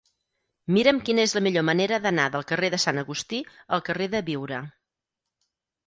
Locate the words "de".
2.77-2.81, 4.17-4.27